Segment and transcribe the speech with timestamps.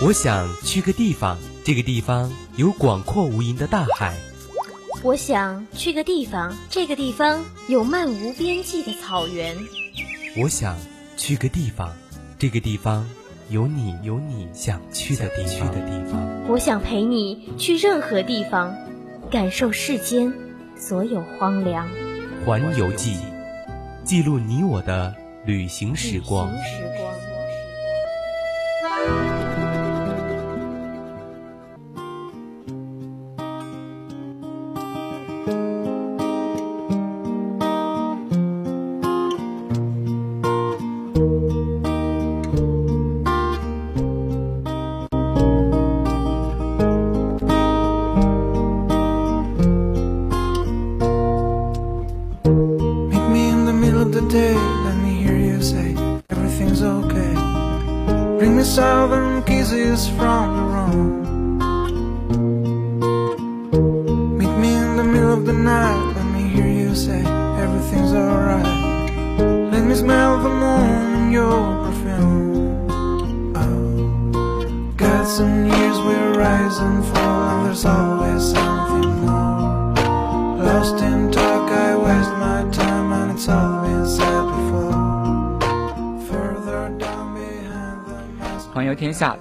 [0.00, 4.14] 我想去个地方，这个地方有广阔无垠的大海。
[5.02, 9.56] 我想去个地方，这个地方有漫无边际的草原。
[10.40, 10.76] 我想
[11.16, 11.96] 去个地方，
[12.38, 13.08] 这个地方
[13.50, 16.46] 有你有你想去的地方。
[16.48, 18.76] 我想陪你去任何地方，
[19.32, 20.32] 感受世间
[20.76, 21.88] 所有荒凉。
[22.46, 23.16] 环游记，
[24.04, 25.12] 记录你我的
[25.44, 26.52] 旅行时光。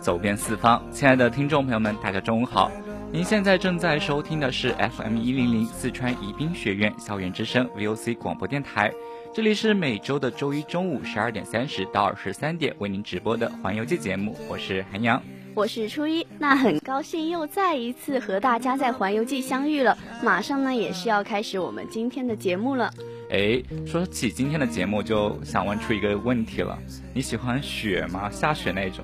[0.08, 0.82] 走遍四方。
[0.90, 2.72] 亲爱的听众朋友们，大家中午好！
[3.12, 8.90] 您现在正在收听的是 FM 一零零四川宜宾学院校园之声 VOC 广播电台，
[9.34, 14.34] 这里是每周的周一中午十二点三十到二十三点为您直播的环游记节目。
[14.48, 15.22] 我是韩阳，
[15.54, 16.26] 我是初一。
[16.40, 19.98] 那很高兴又再一次和大家在环游记相遇了。
[20.24, 22.90] 马上呢，也是要开始我们今天的节目了。
[23.30, 26.80] 哎，说起今天的节目，就想问出一个问题了：
[27.14, 28.30] 你喜欢雪吗？
[28.30, 29.04] 下雪那种？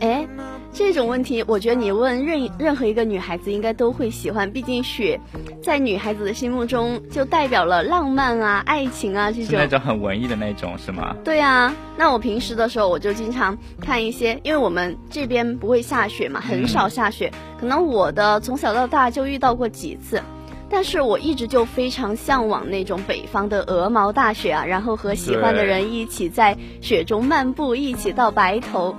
[0.00, 0.26] 哎，
[0.72, 4.50] 这种问题，我觉得你问任任何一个女孩子应该都会喜欢。
[4.50, 5.20] 毕竟雪，
[5.62, 9.58] 在女孩子的心目中就代表了浪漫啊、爱情啊这种。
[9.58, 11.16] 那种很文艺的那种是吗？
[11.24, 17.32] 对啊，那我平时的时候我就经常看一些，因为我们这边不会下雪嘛，很少下雪。
[17.58, 20.22] 可能我的从小到大就遇到过几次，
[20.70, 28.94] 但是我一直就非常向往那种北方的鹅毛大雪啊，然后和喜欢的人一起在雪中漫步，一起到白头。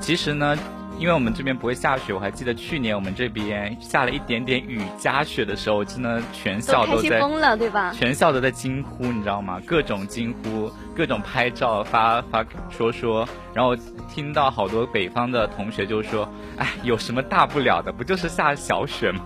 [0.00, 0.56] 其实呢，
[0.98, 7.92] 因为我们这边不会下雪，我还记得去年我们这边下了一点点雨夹雪的时候，真的全校都在疯了，对吧？
[7.92, 9.60] 全校都在惊呼，你知道吗？
[9.66, 13.76] 各种惊呼，各种拍照发发说说，然后
[14.12, 16.28] 听到好多北方的同学就说
[16.58, 17.92] ：“哎，有什么大不了的？
[17.92, 19.20] 不就是下小雪吗？”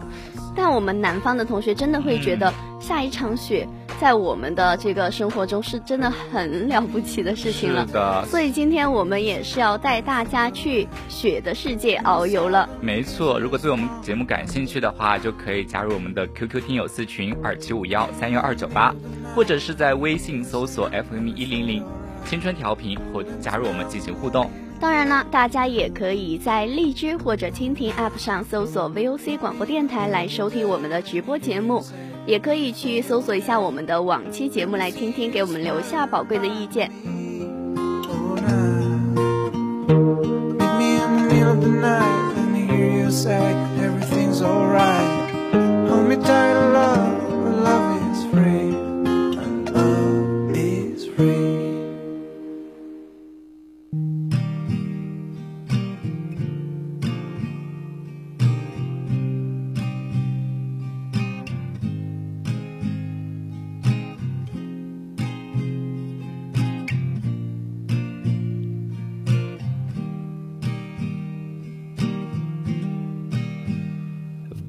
[0.56, 3.66] 但我们南方的同学真的会觉得下一场雪。
[4.04, 7.86] 在我们的这个生活中，是真的很了不起的事情了。
[7.86, 12.68] 是的，所以今天我们也是要带大家去雪的世界遨游了。
[12.82, 18.94] 没错，如果对我们节目感兴趣的话，就可以加入我们的 QQ 听友四群二七五幺三幺二九八，
[19.34, 21.82] 或者是在微信搜索 FM 一零零
[22.26, 24.50] 青春调频，或加入我们进行互动。
[24.78, 31.82] 当然了，大家也可以在荔枝或者蜻蜓 App 上搜索 VOC 广播电台来收听我们的直播节目。
[32.26, 36.90] 也可以去搜索一下我们的往期节目来听听，给我们留下宝贵的意见。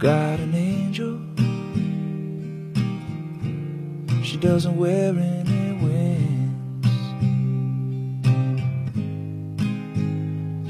[0.06, 1.20] Got an angel.
[4.24, 6.86] She doesn't wear any wings.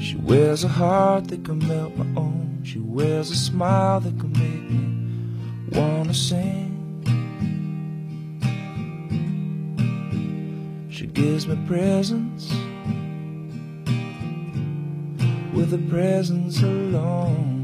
[0.02, 2.62] She wears a heart that can melt my own.
[2.64, 6.72] She wears a smile that can make me wanna sing.
[10.88, 12.48] She gives me presents
[15.52, 17.55] with a presence alone.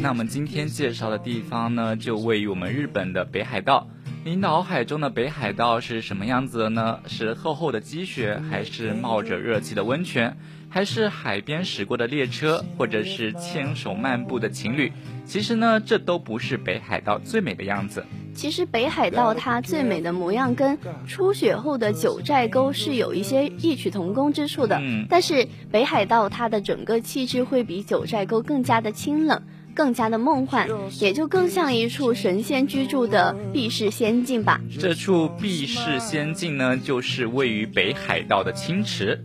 [0.00, 3.88] 那我们今天介绍的地方呢，就位于我们日本的北海道。
[4.24, 7.00] 你脑海中的北海道是什么样子的呢？
[7.06, 10.36] 是厚厚的积雪，还是冒着热气的温泉？
[10.68, 14.92] 还是海边驶过的列车，或者是牵手漫步的情侣，
[15.24, 18.04] 其实呢，这都不是北海道最美的样子。
[18.36, 20.78] 其实北海道它最美的模样跟
[21.08, 24.78] 初雪后的九寨沟是有一些异曲同工之处的。
[24.80, 29.42] 嗯，但是北海道它的整个气质会比九寨沟更加的清冷，
[29.74, 30.68] 更加的梦幻，
[31.00, 34.60] 也就更像一处神仙居住的避世仙境吧。
[34.78, 39.24] 这处避世仙境呢，就是位于北海道的青池。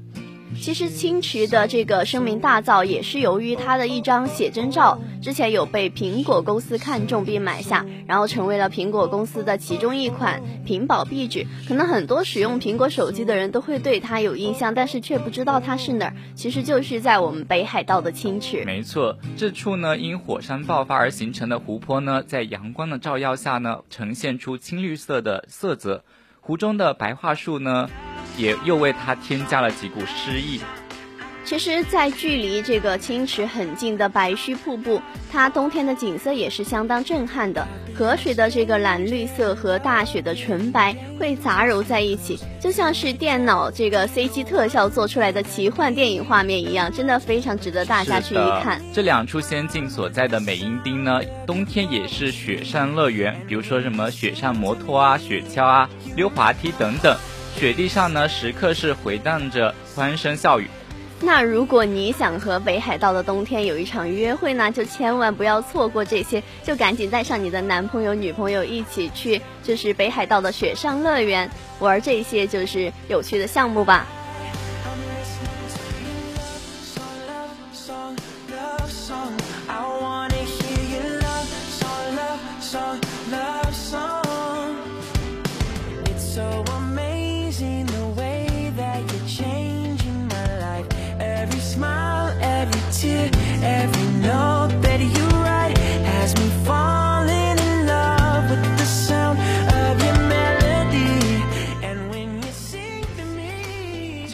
[0.59, 11.47] 其实青池的这个声名大噪，也是由于它的一张写真照，之前有被苹果公司看中并买下，然后成为了苹果公司的其中一款屏保壁纸。
[11.67, 16.13] 可能很多使用苹果手机的人都会对它有印象，但是却不知道它是哪儿。
[16.35, 18.63] 其实就是在我们北海道的青池。
[18.65, 26.03] 没错，这处呢因火山爆发而形成的湖泊呢，在阳光的照耀下呢，呈现出青绿色的色泽。
[26.39, 27.89] 湖中的白桦树呢。
[28.37, 30.61] 也又为它添加了几股诗意。
[31.43, 35.01] 其实，在距离这个青池很近的白须瀑布，
[35.31, 37.67] 它冬天的景色也是相当震撼的。
[37.93, 48.81] 河水的这个蓝绿色和大雪的纯白会杂糅在一起，就像是电脑这个 CG 特效做出来的奇幻电影画面一样，真的非常值得大家去一看。
[48.93, 57.17] 这两处仙境所在的美瑛町呢，冬天也是雪山乐园，比如说什么雪上摩托啊、雪橇啊、溜滑梯等等。
[57.55, 60.67] 雪地上呢，时刻是回荡着欢声笑语。
[61.23, 71.47] 那如果你想和北海道的冬天有一场约会呢，就千万不要错过这些，就赶紧带上你的男朋友、女朋友一起去，就是北海道的雪上乐园
[71.79, 74.07] 玩这些就是有趣的项目吧。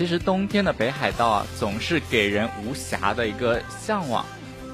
[0.08, 4.26] 实冬天的北海道啊，总是给人无暇的一个向往。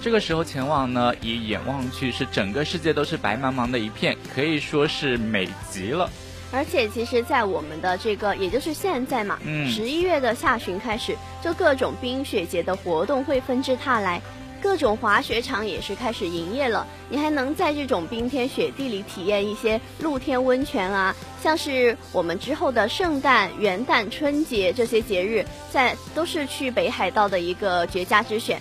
[0.01, 6.09] 这个时候前往呢，一眼望去是整个世界都是白茫茫的一片，可以说是美极了。
[6.51, 14.21] 而且，其实，在我们的这个，也就是现在嘛，十一月的下旬开始，就各种冰雪节的活动会纷至沓来。
[14.63, 28.57] 各种滑雪场也是开始营业了，你还能在这种冰天雪地里体验一些露天温泉啊，像是我们之后的圣诞、元旦、春节这些节日，在都是去北海道的一个绝佳之选。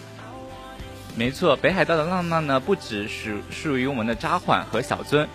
[1.15, 5.29] 没错，北海道的浪漫呢，不只是属于我们的扎幌和小樽，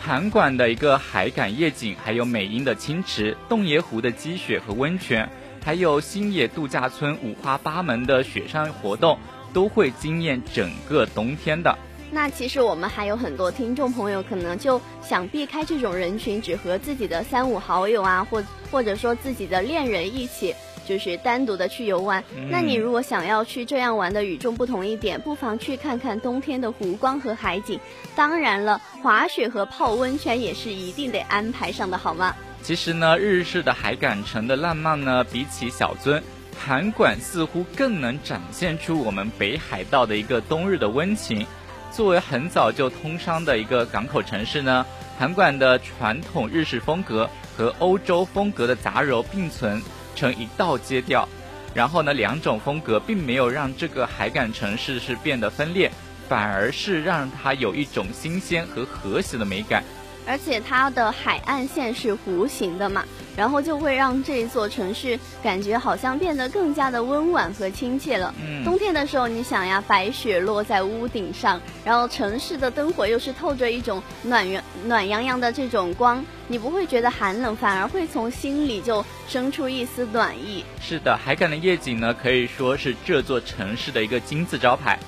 [0.00, 5.28] 函馆的一个海港夜景，还有美瑛的青池、洞爷湖的积雪和温泉，
[5.62, 9.18] 还有新野度假村五花八门的雪山活动。
[9.54, 11.74] 都会惊艳整个冬天的。
[12.10, 20.54] 那其实我们还有很多听众朋友，可能就想避开这种人群，只和自己的三五好友啊，或或者说自己的恋人一起，
[20.86, 22.22] 就是单独的去游玩。
[22.50, 27.80] 那你如果想要去这样玩的与众不同一点，不妨去看看冬天的湖光和海景。
[28.14, 32.32] 当然了，滑雪和泡温泉也是一定得安排上的，好吗？
[32.62, 36.22] 其实呢，日式的海港城的浪漫呢，比起小樽。
[36.66, 41.46] 函馆似乎更能展现出我们北海道的一个冬日的温情。
[41.92, 44.84] 作为很早就通商的一个港口城市呢，
[45.18, 49.82] 函馆的传统日式风格和欧洲风格的杂糅并存
[50.16, 51.28] 成一道街调。
[51.74, 55.90] 然后呢，两种风格并没有让这个海港城市是变得分裂，
[56.30, 59.84] 反而是让它有一种新鲜和和谐的美感。
[60.26, 63.04] 而且它的海岸线是弧形的嘛，
[63.36, 68.34] 然后就会让这座城市感觉好像变得更加的温婉和亲切了。
[68.40, 80.64] 嗯，冬天的时候，你想呀，白雪落在屋顶上，然后城市的灯火又是透着一种暖暖暖洋洋的这种光，你不会觉得寒冷，反而会从心里就生出一丝暖意。
[80.80, 84.98] 是的，海港的夜景呢，可以说是这座城市的一个金字招牌。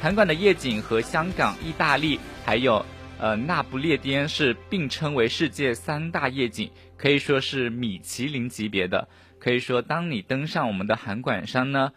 [0.00, 2.84] 海港的夜景和香港、意大利还有。
[3.18, 6.68] 呃，那不列颠是并称为世界三大夜景，
[7.02, 9.08] 可以说是米其林级别的。
[9.40, 11.92] 可以说，当你登上我们的函馆山呢，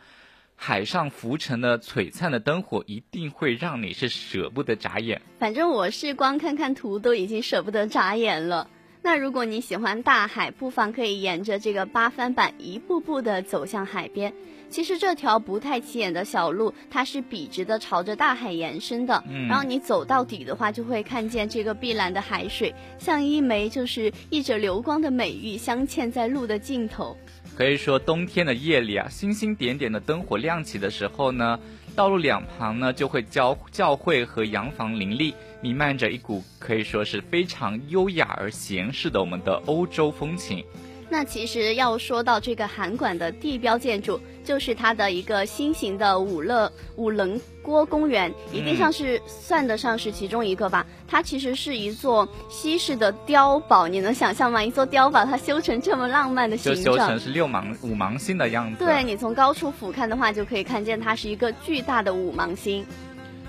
[0.56, 5.22] 海上浮沉的璀璨的灯火一定会让你是舍不得眨眼。
[5.38, 8.68] 反正我是光看看图都已经舍不得眨眼了。
[9.04, 14.34] 那如果你喜欢大海，不妨可以沿着这个八帆板一步步的走向海边。
[14.70, 19.24] 其实这条不太起眼的小路，它是笔直的朝着大海延伸的。
[19.30, 27.16] 嗯然后你走到底的话，就会看见这个碧蓝的海水，像一枚就是溢着流光的美玉，镶嵌在路的尽头。
[27.56, 31.58] 可以说，冬天的夜里啊，星星点点的灯火亮起的时候呢，
[31.96, 40.66] 道路两旁呢就会教教会和洋房林立，弥漫着一股可以说是非常优雅而闲适的我们的欧洲风情。
[41.08, 50.86] 那其实要说到这个韩馆的地标建筑，就是它的一个新型的五乐五棱郭公园，一定上是算得上是其中一个吧。
[51.08, 54.64] 它其实是一座西式的碉堡，你能想象吗？
[54.64, 56.98] 一座碉堡它修成这么浪漫的形状。
[56.98, 58.84] 修成是六芒五芒星的样子。
[58.84, 62.86] 对你从高处俯瞰的话，就可以看见它是一个巨大的五芒星。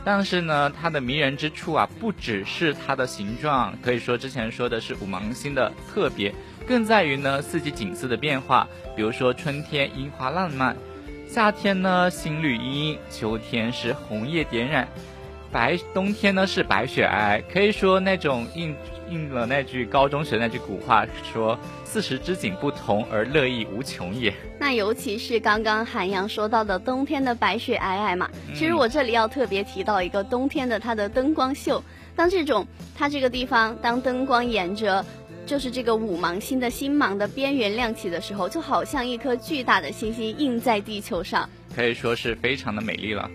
[0.04, 6.32] 但是呢，它的迷人之处啊，不只是它的形状，可以说之前说的是五芒星的特别，
[6.66, 8.66] 更在于呢四季景色的变化。
[8.94, 10.76] 比如说春天樱花烂漫，
[11.28, 14.88] 夏天呢新绿茵茵，秋天是红叶点染，
[15.52, 17.42] 白冬天呢是白雪皑皑。
[17.52, 18.74] 可以说那种应
[19.10, 24.34] 应了那句高中学那句古话说：“四时之景不同，而乐意无穷也。
[24.58, 31.82] ”那尤其是刚刚韩阳说到的冬天的白雪皑皑嘛，其实我这里要特别提到一个冬天的它的灯光秀。
[32.16, 35.04] 当这种它这个地方，当灯光沿着
[35.46, 41.48] 就是这个五芒星的星芒的边缘亮起的时候，就好像一颗巨大的星星映在地球上。
[41.74, 43.30] 可以说是非常的美丽了。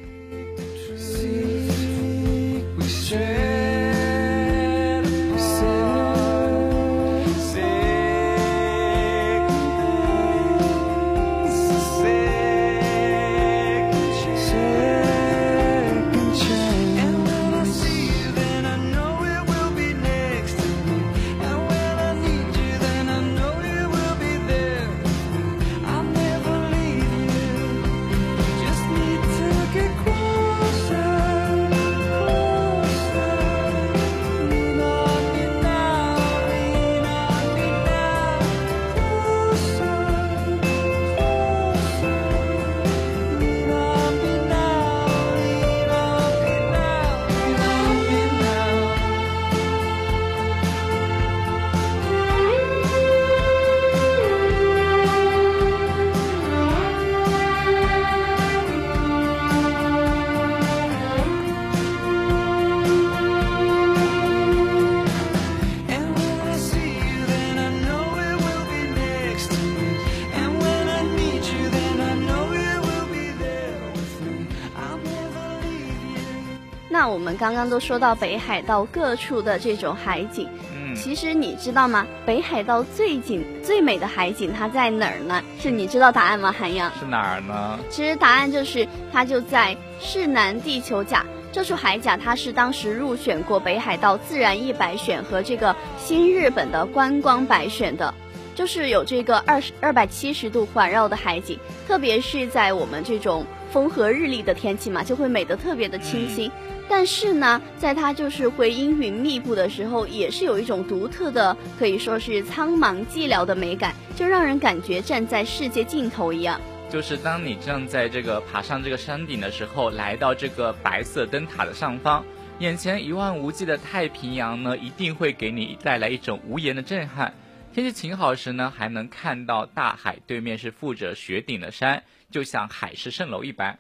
[76.92, 80.46] 那我们刚刚都说到北海道各处的这种海景，
[80.76, 82.06] 嗯，其实你知道吗？
[82.26, 85.42] 北海道最景最美的海景它在哪儿呢？
[85.58, 86.54] 是你知道答案吗？
[86.60, 86.92] 韩阳？
[87.00, 87.80] 是哪儿呢？
[87.90, 91.26] 其实答案就是它就在市南地球甲。
[91.54, 98.14] 这处海甲它是当时入选过北海道自然一百选和这个新日本的观光百选的，
[98.54, 101.58] 就是有这个二十二百七十度环绕的海景，
[101.88, 106.52] 特别是在我们这种风和日丽的天气嘛，就会美得特别的清新。
[106.90, 116.60] 但是呢，在它就是会阴云密布的时候，也是有一种独特的，可以说是苍茫寂寥的美感，就让人感觉站在世界尽头一样。
[116.90, 122.22] 就是当你正在这个爬上这个山顶的时候，来到这个白色灯塔的上方，
[122.60, 127.34] 眼前一望无际的太平洋呢，一定会给你带来一种无言的震撼。
[127.74, 133.80] 天气晴好时呢，还能看到大海对面是覆着雪顶的山，就像海市蜃楼一般。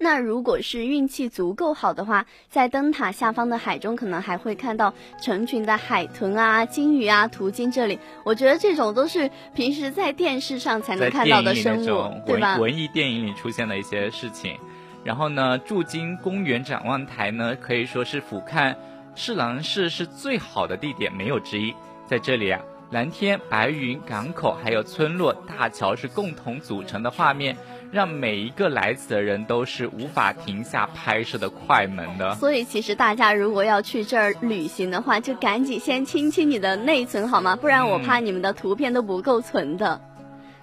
[0.00, 7.98] 那如果是运气足够好的话，在灯塔下方的海中，可能还会看到成群的海豚啊、金鱼啊途经这里。
[8.24, 12.72] 我觉得这种都是平时在电视上才能看到的生物，对吧文？
[12.78, 14.56] 艺电影里出现的一些事情。
[15.02, 18.76] 然后呢，驻京公园展望台呢，可以说是俯瞰
[19.16, 21.74] 侍郎市是最好的地点，没有之一。
[22.06, 22.60] 在这里啊，
[22.92, 27.56] 蓝天、白云、港口还有村落、大桥是共同组成的画面，
[27.90, 32.34] 让每一个来此的人都是无法停下拍摄的快门的。
[32.34, 37.56] 所以其实大家如果要去这儿旅行的话，就赶紧先清清你的内存好吗？
[37.56, 40.00] 不然我怕你们的图片都不够存的。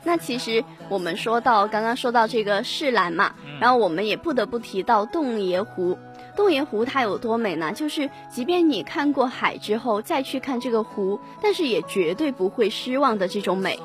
[0.03, 5.97] 那其实我们说到刚刚说到这个世兰嘛，然后我们也不得不提到洞爷湖。
[6.35, 7.71] 洞爷湖它有多美呢？
[7.71, 13.79] 就是即便你看过海之后再去看这个湖，但是也绝对不会失望的这种美。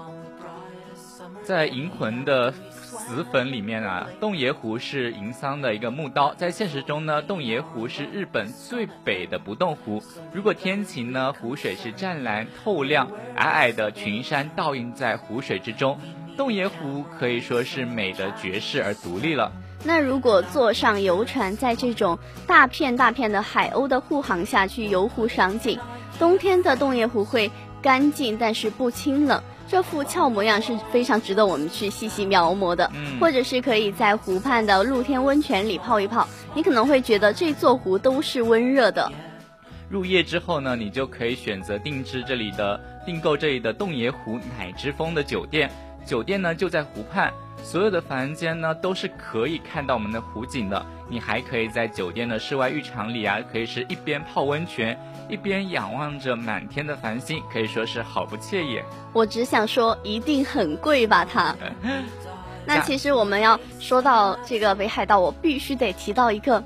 [1.42, 2.52] 在《银魂》的
[2.90, 6.34] 死粉里面啊，洞爷湖是银桑的一个墓刀。
[6.34, 10.02] 在现实中呢，洞爷湖是日本最北的不动湖。
[10.32, 16.00] 如果天晴呢，湖水是湛蓝透亮，矮矮的群山倒映在湖水之中，
[16.36, 19.52] 洞爷湖可以说是美的绝世而独立了。
[19.84, 25.78] 那如果坐上游船，在这种大片大片的海鸥的护航下去游湖赏景，
[26.18, 29.40] 冬天的洞爷湖会干净，但是不清冷。
[29.70, 39.08] 这副俏模样是非常值得我们去细细描摹的，或者是可以在湖畔的露天温泉里泡一泡，你可能会觉得这座湖都是温热的。
[39.88, 45.70] 入夜之后呢，你就可以选择定制这里的订购这里的洞爷湖乃之峰的酒店，
[46.04, 50.84] 酒店呢就在湖畔，所有的房间呢都是可以看到我们的湖景的。
[51.08, 54.98] 你还可以在酒店的室外浴场里啊，可以是一边泡温泉。
[55.28, 58.80] 一边仰望着满天的繁星，可以说是好不惬意。
[59.12, 61.24] 我只想说，一定很贵吧？
[61.24, 61.54] 它。
[62.66, 66.62] 那其实我们要说到这个北海道，我必须得提到一个，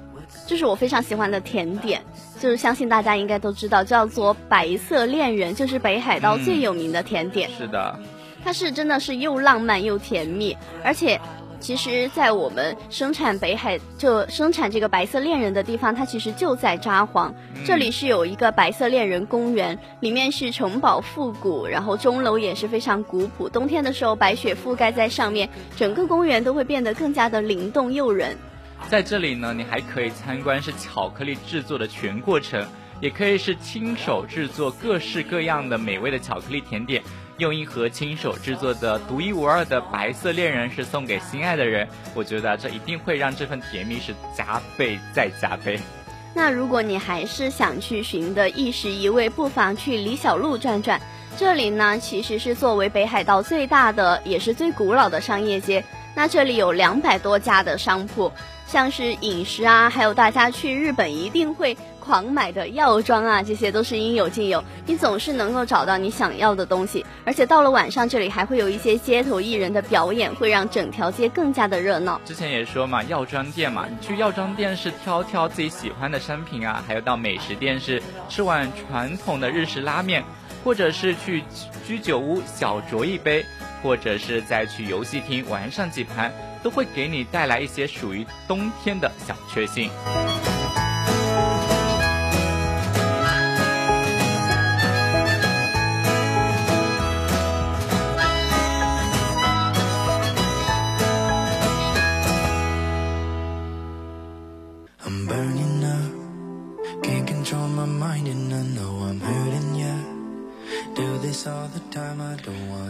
[0.47, 2.03] 就是我非常喜欢的甜点，
[2.41, 7.51] 就是相信大家应该都知道，叫做白色恋人，就是北海道最有名的甜点。
[7.51, 7.99] 是的，
[8.45, 11.19] 它是真的是又浪漫又甜蜜，而且。
[11.61, 17.33] 其实，在我们生产北海就生产这个白色恋人的地方，它其实就在札幌。
[17.65, 23.49] 这里是有一个白色恋人公园，里面是城堡复古，然后钟楼也是非常古朴。
[23.49, 28.37] 冬天的时候，白雪覆盖在上面，整个公园都会变得更加的灵动诱人。
[28.91, 32.63] 在这里呢，你还可以参观是巧克力制作的全过程，
[33.01, 37.03] 也可以是亲手制作各式各样的美味的巧克力甜点。
[37.39, 45.81] 用一盒亲手制作的独一无二的白色恋人是送给心爱的人，我觉得这一定会让这份甜蜜是加倍再加倍。
[46.33, 51.01] 那如果你还是想去寻的一时一味，不妨去李小璐转转。
[51.37, 55.85] 这里呢，其实是作为北海道最大的也是最古老的商业街。
[56.15, 58.31] 那这里有两百多家的商铺，
[58.69, 61.77] 像是饮食啊，还有大家去日本一定会。
[62.05, 67.05] 狂买的药妆啊，这些都是应有尽有，你总是能够找到你想要的东西。
[67.25, 72.21] 而且到了晚上，这里还会有一些街头艺人的表演，会让整条街更加的热闹。
[72.25, 80.23] 之前也说嘛，药妆店嘛，你去药妆店是挑挑自己喜欢的商品啊，还有到美食店是吃碗传统的日式拉面，
[80.63, 81.43] 或者是去
[81.87, 83.45] 居酒屋小酌一杯，
[83.83, 86.31] 或者是再去游戏厅玩上几盘，
[86.63, 89.89] 都会给你带来一些属于冬天的小确幸。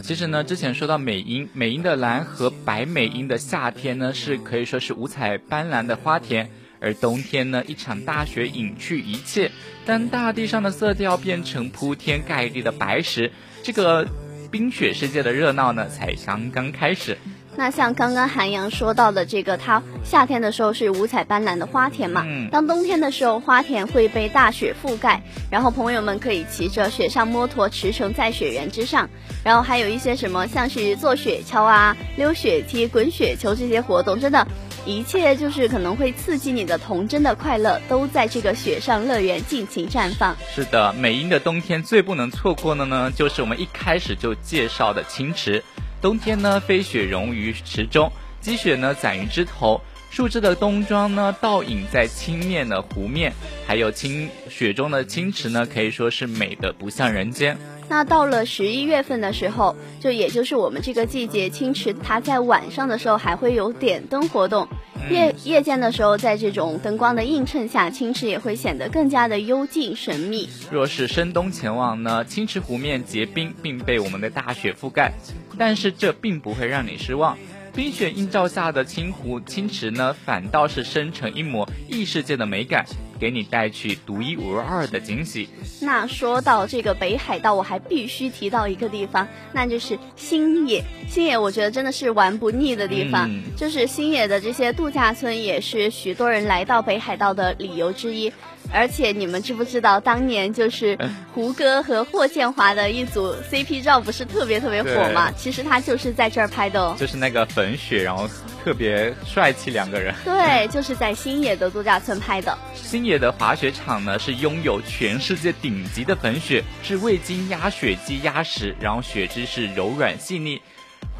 [0.03, 9.51] 其实呢，之前说到美英，美英的蓝和白美英的夏天呢，是可以说是五彩斑斓的花田，而冬天呢，一场大雪隐去一切，
[9.85, 13.31] 当大地上的色调变成铺天盖地的白石，
[13.63, 14.07] 这个
[14.51, 17.17] 冰雪世界的热闹呢，才刚刚开始。
[17.57, 29.09] 那像刚刚韩阳说到的这个，它夏天的时候是五彩斑斓的花田嘛，嗯当冬天的时候，花田会被大雪覆盖，然后朋友们可以骑着雪上摩托驰骋在雪原之上，
[29.43, 34.45] 然后还有一些什么像是坐雪橇啊、溜雪梯、滚雪球这些活动，真的，
[34.85, 40.35] 一切就是可能会刺激你的童真的快乐，都在这个雪上乐园尽情绽放。
[40.53, 45.63] 是的，美英的冬天最不能错过的呢，就是我们一开始就介绍的青池。
[46.05, 53.33] 冬天呢，飞雪融于池中，积雪呢攒于枝头，树枝的冬装呢倒影在青面的湖面，
[53.65, 57.57] 还有清雪中的清池呢，可以说是美的不像人间。
[57.89, 64.67] 那到了十一月份的时候，就也就是我们这个季节，清池它在晚上的时候还会有点灯活动，
[65.09, 70.47] 夜夜间的时候，在这种灯光的映衬下，清池也会显得更加的幽静神秘。
[70.69, 75.11] 若是深冬前往呢，清池湖面结冰，并被我们的大雪覆盖。
[75.57, 77.37] 但是这并不会让你失望，
[77.73, 82.85] 冰雪映照下的青湖青池呢，反倒是生成一抹异世界的美感，
[83.19, 85.49] 给你带去独一无二的惊喜。
[85.81, 90.83] 那说到这个北海道，我还必须提到一个地方，那就是星野。
[91.07, 98.31] 星野我觉得真的是玩不腻的地方，就是星野的这些度假村，也是许多人来到北海道的理由之一。
[98.71, 100.97] 而且你们知不知道，当年就是
[101.33, 105.31] 胡歌和霍建华的一组 CP 照不是特别特别火吗？
[105.37, 108.27] 其实他就是在这儿拍的哦，就是那个粉雪，然后
[108.63, 110.13] 特别帅气两个人。
[110.23, 112.57] 对， 就是在新野的度假村拍的。
[112.73, 120.61] 新野的滑雪场呢，是拥有全世界顶级的粉雪，是未经压雪机压实，然后雪质是柔软细腻。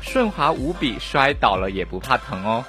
[0.01, 2.63] 顺滑无比，摔倒了也不怕疼哦。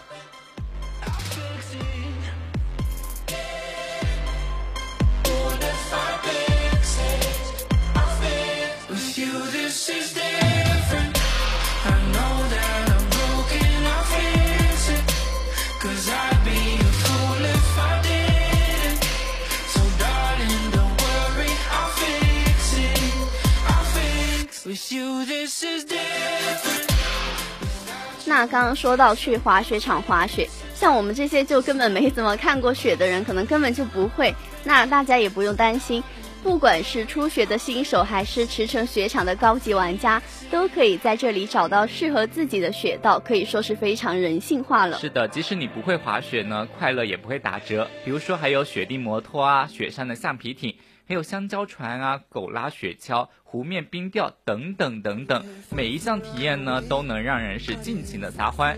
[28.24, 34.32] 那刚刚说到去滑雪场滑雪，像我们这些就根本没怎么看过雪的人，可能根本就不会。
[34.62, 36.02] 那大家也不用担心，
[36.42, 44.98] 不管是初学的新手，还是驰骋雪场的高级玩家，都可以在这里找到适合自己的雪道，可以说是非常人性化了。
[44.98, 47.88] 是的，即使你不会滑雪呢，快乐也不会打折。
[48.04, 50.76] 比如说还有雪地摩托啊，雪山的橡皮艇。
[51.08, 58.76] 还有香蕉船啊，狗拉雪橇，湖面冰钓等等等等，每一项体验呢，都能让人是尽情的撒欢。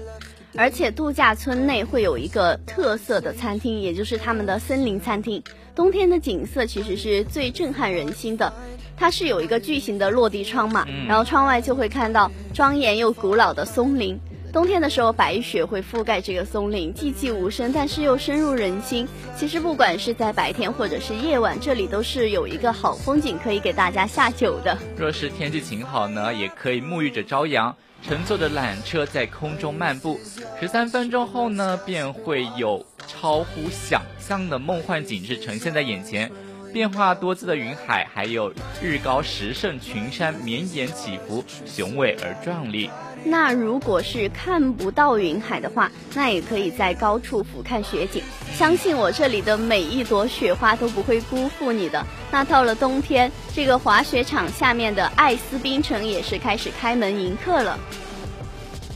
[0.54, 5.42] 而且度假村内会有一个特色的餐厅，也就是他们的森林餐厅。
[5.74, 8.52] 冬天的景色其实是最震撼人心的，
[8.94, 14.20] 它是有一个巨型的落地窗嘛，然后窗外就会看到庄严又古老的松林。
[14.52, 19.06] 冬天的时候，白雪会覆盖这个松林，寂寂无声，但是又深入人心。
[19.36, 24.76] 其实不管是在白天或者是夜晚，这里都是有一个好风景可以给大家下酒的。
[24.96, 30.18] 若是天气晴好呢，也可以沐浴着朝阳，乘坐着缆车在空中漫步。
[30.58, 36.30] 十三分钟后呢，便会有超乎想象的梦幻景致呈现在眼前。
[36.72, 42.90] 变化多姿的云海，还有日高石胜群山绵延起伏，雄伟而壮丽。
[43.24, 48.22] 那如果是看不到云海的话，那也可以在高处俯瞰雪景。
[48.54, 52.04] 相信我，这里的每一朵雪花都不会辜负你的。
[52.30, 57.78] 那到了冬天，这个滑雪场下面的艾斯冰城也是开始开门迎客了。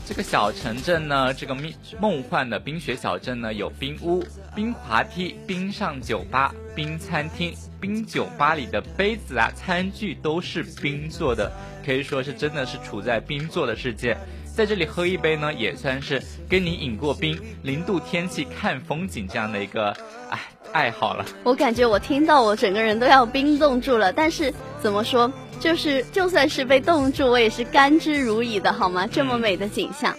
[0.05, 4.21] 这个小城镇呢，这个梦梦幻的冰雪小镇呢，有冰屋、
[4.53, 11.49] 冰滑梯、冰上酒吧、冰餐厅、冰酒吧里的杯子啊、餐具都是冰做的，
[11.85, 14.17] 可以说是真的是处在冰做的世界。
[14.53, 19.95] 在这里喝一杯呢，也算是跟你饮过冰、零度天气看风景这样的一个
[20.29, 20.39] 哎
[20.73, 21.25] 爱好了。
[21.43, 25.31] 我感觉我听到我整个人都要冰冻住了，但是怎么说？
[25.63, 29.07] 就是就算是被冻住，我也是甘之如饴的，好吗？
[29.07, 30.13] 这么美的景象，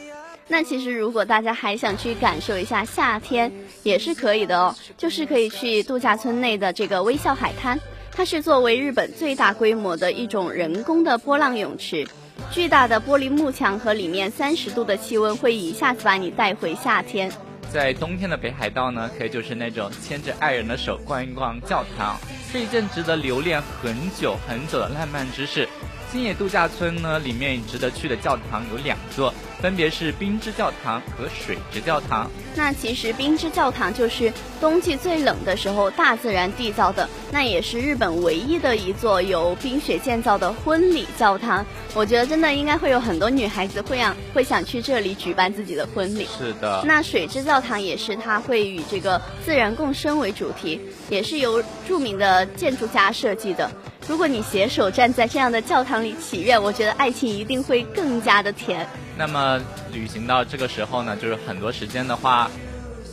[0.48, 3.52] 那其实如果大家还想去感受一下夏天，
[3.83, 4.74] 也是可以的哦。
[4.96, 7.78] 就是可以去度假村内的这个微笑海滩，
[8.11, 12.07] 它是作为日本最大规模的一种人工的波浪泳池，
[12.50, 17.30] 巨大的玻璃幕墙和里面三十度的气温会一下子把你带回夏天。
[17.74, 22.16] 在冬天的北海道呢，可以就是那种牵着爱人的手逛一逛教堂，
[22.52, 25.68] 是一件值得留恋很久很久的浪漫之事。
[26.14, 29.35] 星野度假村呢，里面值得去的教堂有两座。
[29.61, 32.31] 分别是冰之教堂和水之教堂。
[32.55, 41.66] 那其实冰之教堂就是冬季最冷的时候大自然缔造的，那也是日本唯一的一座由冰雪建造的婚礼教堂。
[41.94, 46.29] 我觉得真的应该会有很多女孩子会想会想去这里举办自己的婚礼。
[46.38, 46.85] 是的。
[46.87, 53.68] 那水之教堂也是它会与这个自然共生为主题，也是由著名的建筑家设计的。
[54.07, 58.87] 如果你携手站在这样的教堂里祈愿，我觉得爱情一定会更加的甜。
[59.17, 59.59] 那么
[59.93, 62.51] 旅行到这个时候呢，就是很多时间的话，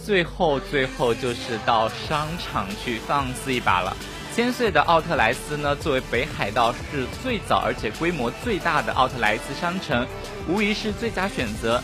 [0.05, 3.95] 最后最后就是到商场去放肆一把了。
[4.35, 10.05] 千岁的奥特莱斯呢，作为北海道是最早而且规模最大的奥特莱斯商城，
[10.47, 11.81] 无疑是最佳选择。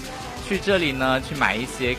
[0.48, 1.96] 去这里呢，去买一些。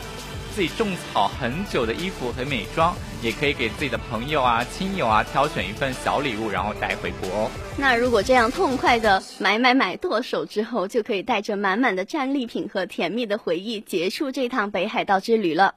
[0.59, 2.93] 自己种草很久的衣服和美妆，
[3.23, 7.51] 也可以给自己的朋友啊、亲友啊挑选一份小礼物，然后带回国哦。
[7.77, 15.77] 那如果这样痛快的买买买剁手之后，就可以带着满满的战利品和甜蜜的回忆结束这趟北海道之旅了。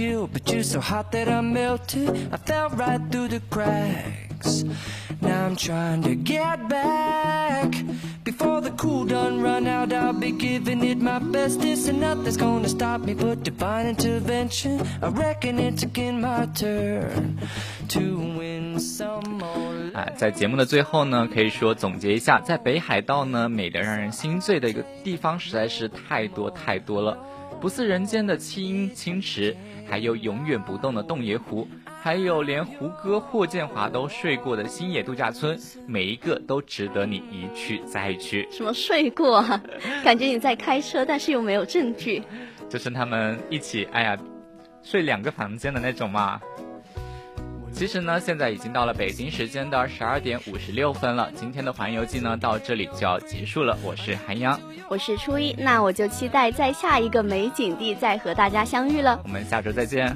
[0.00, 2.08] chill, but you're so hot that I melted.
[2.32, 4.64] I fell right through the cracks.
[5.20, 7.74] Now I'm trying to get back.
[8.24, 11.88] Before the cool done run out, I'll be giving it my bestest.
[11.88, 14.80] And nothing's gonna stop me but divine intervention.
[15.02, 17.38] I reckon it's again my turn
[17.88, 18.00] to
[18.36, 19.92] win some more.
[19.94, 27.16] 啊，在节目的最后呢，可以说总结一下，在北海道呢，美得让人心醉的一个地方实在是太多太多了。
[27.58, 29.56] 不似人间的清清池，
[29.91, 31.67] 还有永远不动的洞爷湖，
[32.01, 38.47] 还有连胡歌、霍建华都睡过的星野度假村，每一个都值得你一去再去。
[38.49, 39.61] 什么睡过啊？
[40.01, 42.23] 感觉你在开车，但是又没有证据。
[42.69, 44.17] 就是他们一起，哎呀，
[44.81, 46.39] 睡两个房间的那种嘛。
[47.81, 51.31] 其实呢，现在已经到了北京时间的十二点五十六分了。
[51.33, 53.75] 今天的环游记呢，到这里就要结束了。
[53.81, 59.19] 我是韩阳，我是初一，那我就期待在下一个美景地再和大家相遇了。
[59.23, 60.15] 我们下周再见。